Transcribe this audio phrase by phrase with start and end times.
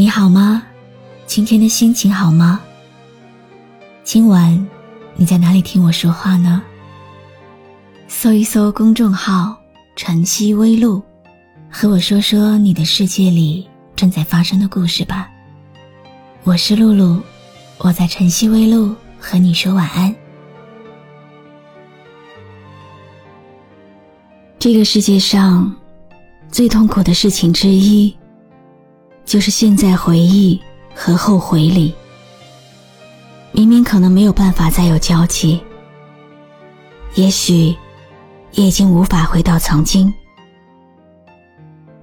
[0.00, 0.62] 你好吗？
[1.26, 2.58] 今天的心情好吗？
[4.02, 4.66] 今晚
[5.14, 6.62] 你在哪里听我说话呢？
[8.08, 9.54] 搜一搜公众号
[9.96, 11.02] “晨曦微露”，
[11.70, 15.28] 和我说说你的世界里正在发生的故事吧。
[16.44, 17.20] 我是露露，
[17.76, 20.16] 我在晨曦微露和你说晚安。
[24.58, 25.70] 这个世界上
[26.50, 28.16] 最痛苦的事情之一。
[29.24, 30.60] 就是现在回忆
[30.94, 31.94] 和后悔里，
[33.52, 35.60] 明明可能没有办法再有交集，
[37.14, 37.76] 也许
[38.52, 40.12] 也已经无法回到曾经。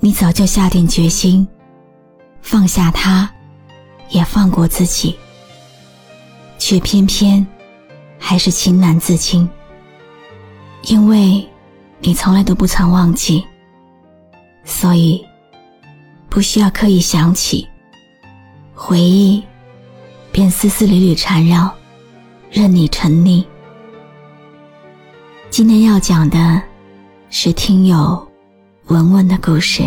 [0.00, 1.46] 你早就下定决心
[2.40, 3.30] 放下他，
[4.08, 5.16] 也放过自己，
[6.58, 7.46] 却偏偏
[8.18, 9.48] 还是情难自禁，
[10.86, 11.48] 因为
[12.00, 13.44] 你从来都不曾忘记，
[14.64, 15.24] 所以。
[16.32, 17.68] 不需要刻意想起，
[18.74, 19.44] 回忆
[20.32, 21.70] 便丝丝缕缕缠绕，
[22.50, 23.44] 任你沉溺。
[25.50, 26.62] 今天要讲的
[27.28, 28.26] 是听友
[28.86, 29.82] 文文的故事。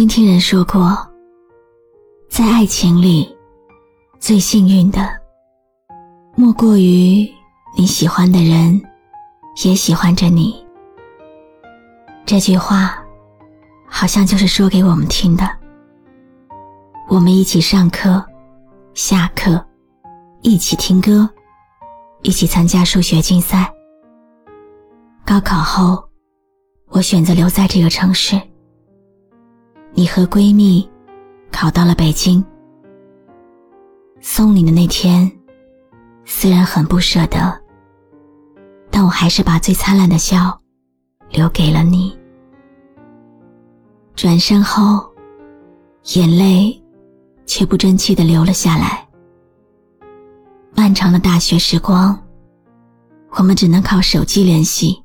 [0.00, 0.96] 经听人说过，
[2.30, 3.36] 在爱情里，
[4.18, 5.06] 最幸运的，
[6.34, 7.30] 莫过于
[7.76, 8.80] 你喜欢的人，
[9.62, 10.66] 也喜欢着你。
[12.24, 12.96] 这句话，
[13.86, 15.46] 好像就是说给我们听的。
[17.10, 18.24] 我们一起上课，
[18.94, 19.62] 下课，
[20.40, 21.28] 一起听歌，
[22.22, 23.70] 一起参加数学竞赛。
[25.26, 26.02] 高考后，
[26.88, 28.40] 我选择留在这个城市。
[30.00, 30.88] 你和闺蜜
[31.52, 32.42] 考到了北京，
[34.18, 35.30] 送你的那天，
[36.24, 37.60] 虽然很不舍得，
[38.90, 40.58] 但我还是把最灿烂的笑
[41.28, 42.18] 留给了你。
[44.14, 45.06] 转身后，
[46.14, 46.82] 眼泪
[47.44, 49.06] 却不争气的流了下来。
[50.74, 52.18] 漫长的大学时光，
[53.32, 54.98] 我们只能靠手机联系。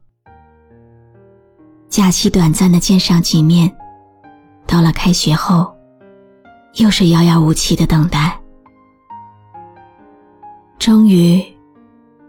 [1.89, 3.69] 假期短暂的见上几面。
[4.67, 5.73] 到了开学后，
[6.75, 8.39] 又是遥遥无期的等待。
[10.77, 11.41] 终于，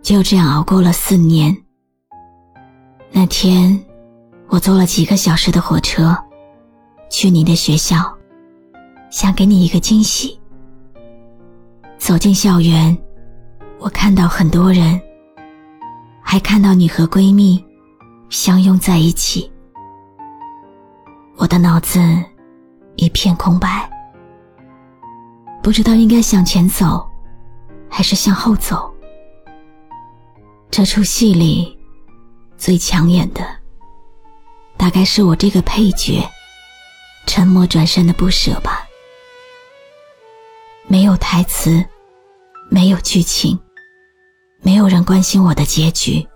[0.03, 1.57] 就这样熬过了四年。
[3.11, 3.79] 那天，
[4.49, 6.17] 我坐了几个小时的火车，
[7.11, 7.97] 去你的学校，
[9.11, 10.39] 想给你一个惊喜。
[11.99, 12.97] 走进校园，
[13.79, 15.01] 我看到很多人，
[16.23, 17.63] 还看到你和闺蜜
[18.29, 19.51] 相拥在一起。
[21.39, 22.01] 我的脑子
[22.97, 23.89] 一片空白，
[25.63, 27.07] 不知道应该向前走，
[27.91, 28.91] 还是向后走。
[30.71, 31.79] 这出戏里
[32.57, 33.47] 最抢眼的，
[34.79, 36.27] 大概是我这个配角
[37.27, 38.87] 沉默转身的不舍吧。
[40.87, 41.85] 没有台词，
[42.71, 43.59] 没有剧情，
[44.63, 46.27] 没有人关心我的结局，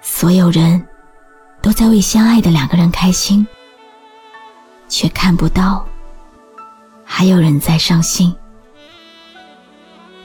[0.00, 0.82] 所有人。
[1.62, 3.46] 都在为相爱的两个人开心，
[4.88, 5.86] 却看不到
[7.04, 8.34] 还有人在伤心。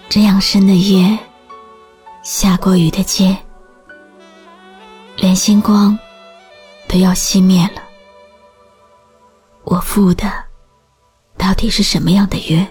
[0.10, 1.18] 这样深的夜，
[2.24, 3.38] 下过雨的街，
[5.18, 5.98] 连星光
[6.88, 7.82] 都要熄灭了。
[9.64, 10.32] 我赴的
[11.38, 12.66] 到底是什么样的约？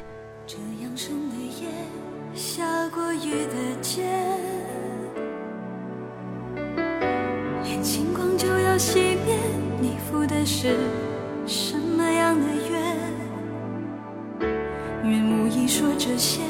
[15.67, 16.41] 说这些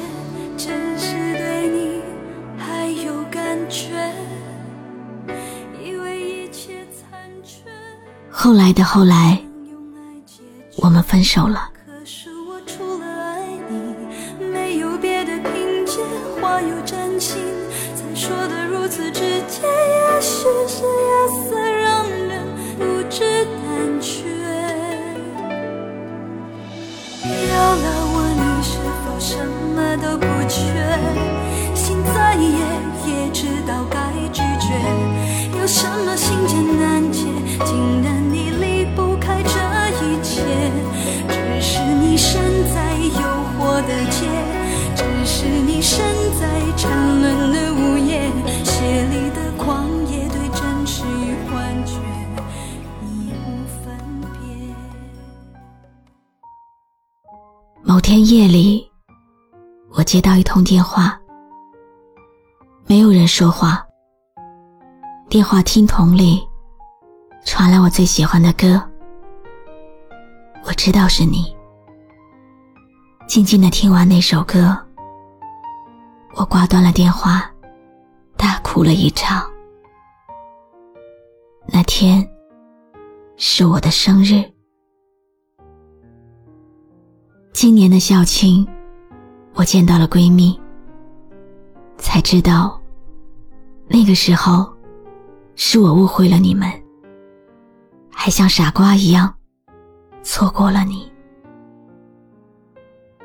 [0.55, 0.67] 只
[0.97, 2.01] 是对你
[2.55, 3.89] 还有感觉
[5.83, 7.63] 以为一切残缺
[8.29, 9.39] 后来的后来
[10.77, 11.71] 我们分手了。
[11.87, 15.97] 可是我除了爱你没有别的凭借
[16.39, 17.37] 话有真心
[17.95, 22.45] 才说的如此直接也许是夜色让人
[22.77, 24.26] 不知胆怯
[30.01, 30.61] 都不缺，
[31.75, 32.49] 心再野
[33.07, 33.97] 也知道该
[34.31, 34.67] 拒绝。
[35.59, 37.25] 有什么心结难解，
[37.65, 39.49] 竟然你离不开这
[40.05, 40.41] 一切？
[41.27, 42.41] 只是你身
[42.73, 43.21] 在诱
[43.57, 44.27] 惑的街，
[44.95, 46.05] 只是你身
[46.39, 46.47] 在
[46.77, 46.89] 沉
[47.21, 48.31] 沦的午夜，
[48.63, 51.93] 血里的狂野对真实与幻觉
[53.03, 53.85] 已无分
[54.21, 54.35] 别。
[57.83, 58.86] 某天夜里，
[59.97, 61.19] 我接到一通电话，
[62.85, 63.83] 没有人说话。
[65.27, 66.47] 电话听筒里
[67.43, 68.79] 传来我最喜欢的歌，
[70.65, 71.51] 我知道是你。
[73.27, 74.77] 静静的听完那首歌，
[76.35, 77.51] 我挂断了电话，
[78.37, 79.49] 大哭了一场。
[81.65, 82.23] 那天
[83.35, 84.43] 是我的生日。
[87.51, 88.63] 今年的校庆，
[89.57, 90.57] 我见到了闺蜜，
[91.97, 92.79] 才知道
[93.87, 94.71] 那个时候
[95.55, 96.71] 是我误会了你们，
[98.11, 99.33] 还像傻瓜一样
[100.21, 101.11] 错过了你。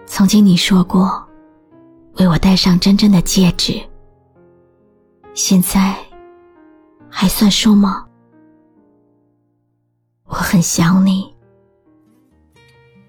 [0.06, 1.23] 曾经你说过
[2.14, 3.79] 为我戴上真正的戒指，
[5.34, 5.94] 现在
[7.11, 8.06] 还算数吗？
[10.25, 11.31] 我很想你。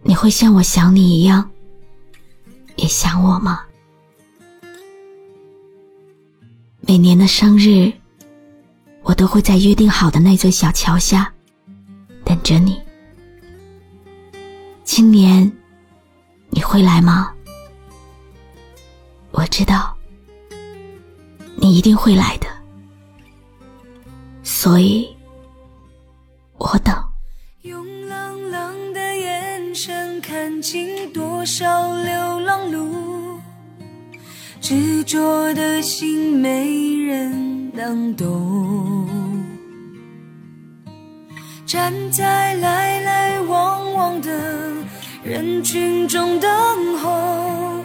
[0.01, 1.49] 你会像我想你一样，
[2.75, 3.61] 也想我吗？
[6.81, 7.91] 每年的生日，
[9.03, 11.33] 我都会在约定好的那座小桥下
[12.25, 12.81] 等着你。
[14.83, 15.51] 今年
[16.49, 17.33] 你会来吗？
[19.31, 19.95] 我知道
[21.55, 22.47] 你一定会来的，
[24.43, 25.07] 所以
[26.57, 26.93] 我等。
[31.43, 33.37] 多少流浪路，
[34.61, 39.05] 执着的心没人能懂。
[41.65, 44.31] 站在来来往往的
[45.21, 46.49] 人群中等
[46.99, 47.83] 候，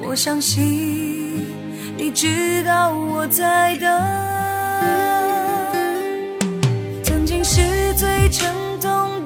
[0.00, 1.44] 我相信
[1.98, 3.90] 你知道我在等。
[7.02, 9.19] 曾经是最沉痛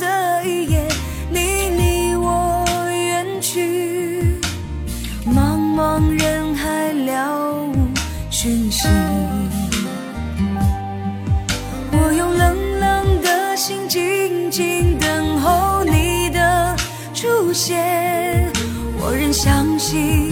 [17.55, 18.53] 现，
[18.99, 20.29] 我仍相信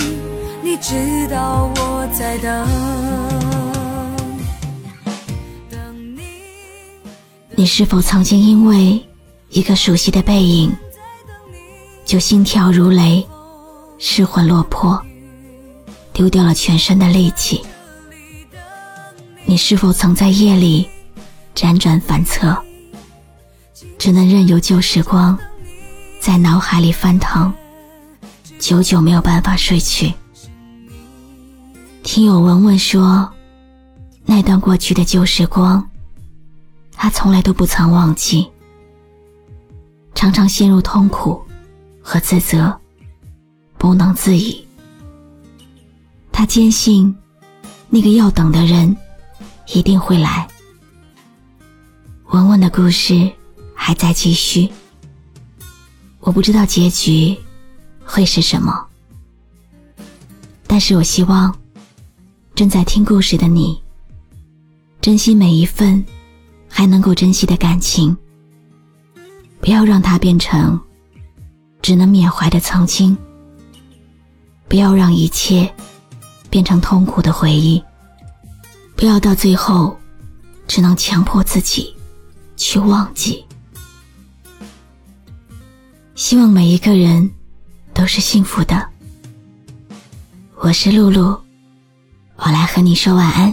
[0.61, 2.69] 你知道我在等。
[5.71, 6.25] 等你。
[7.55, 9.01] 你是否曾经因为
[9.51, 10.75] 一个熟悉的背影，
[12.05, 13.25] 就心跳如雷、
[13.99, 15.01] 失魂落魄，
[16.13, 17.63] 丢掉了全身的力气？
[19.45, 20.89] 你是否曾在夜里
[21.55, 22.57] 辗转反侧，
[23.97, 25.39] 只能任由旧时光
[26.23, 27.53] 在脑海里翻腾，
[28.61, 30.15] 久久没有办法睡去？
[32.05, 33.29] 听友文文说，
[34.25, 35.85] 那段过去的旧时光。
[36.93, 38.49] 他从来都不曾忘记，
[40.15, 41.43] 常常陷入痛苦
[42.01, 42.73] 和自责，
[43.77, 44.65] 不能自已。
[46.31, 47.13] 他坚信，
[47.89, 48.97] 那个要等的人
[49.75, 50.47] 一定会来。
[52.29, 53.29] 文文的故事
[53.75, 54.71] 还在继续，
[56.23, 57.37] 我不知道结局
[58.03, 58.73] 会是什么，
[60.67, 61.55] 但是我希望
[62.55, 63.79] 正在听故事的你，
[65.03, 66.03] 珍惜每一份。
[66.75, 68.17] 还能够珍惜的感情，
[69.61, 70.81] 不要让它变成
[71.83, 73.15] 只能缅怀的曾经。
[74.69, 75.71] 不要让一切
[76.49, 77.85] 变成痛苦的回忆，
[78.97, 79.95] 不要到最后
[80.67, 81.95] 只能强迫自己
[82.57, 83.45] 去忘记。
[86.25, 87.29] 希望每一个人
[87.93, 88.89] 都是幸福的。
[90.55, 91.37] 我是露露，
[92.37, 93.53] 我来和你说晚安。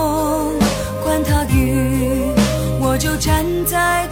[0.00, 0.58] 风
[1.02, 2.32] 管它雨
[2.80, 4.08] 我就站在